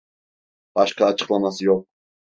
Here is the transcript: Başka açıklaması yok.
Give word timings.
Başka 0.75 1.05
açıklaması 1.05 1.65
yok. 1.65 1.87